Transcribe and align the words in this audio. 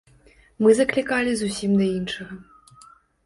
Мы 0.63 0.69
заклікалі 0.79 1.31
зусім 1.41 1.71
да 1.81 1.85
іншага. 1.99 2.33